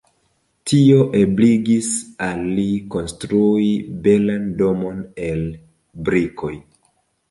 [0.69, 1.91] Tio ebligis
[2.29, 2.65] al li
[2.97, 3.71] konstrui
[4.09, 5.49] belan domon el
[6.11, 6.57] brikoj.